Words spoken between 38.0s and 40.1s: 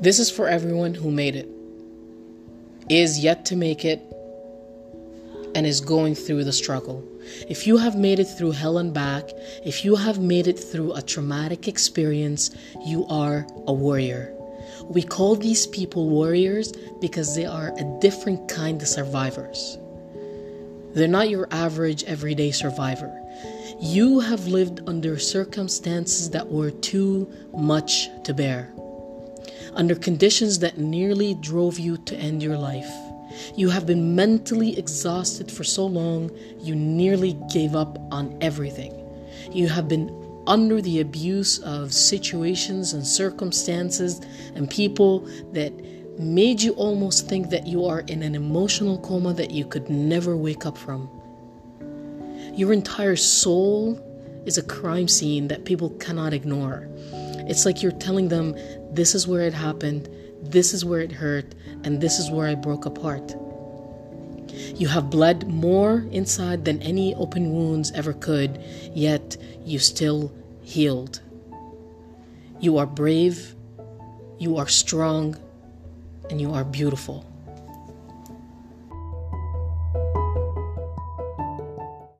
on everything. You have